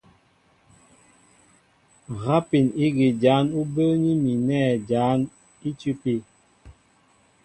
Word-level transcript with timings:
Rápin 2.23 2.65
ígí 2.85 3.07
jǎn 3.21 3.45
ú 3.59 3.61
bə́ə́ní 3.73 4.11
mi 4.23 4.33
nɛ̂ 4.47 4.63
jǎn 4.89 5.19
í 5.69 5.69
tʉ́pí. 5.79 6.15